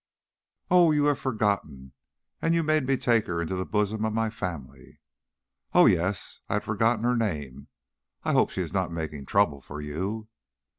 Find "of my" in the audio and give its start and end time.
4.03-4.31